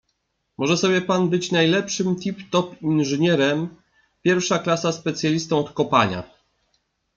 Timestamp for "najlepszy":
1.51-2.03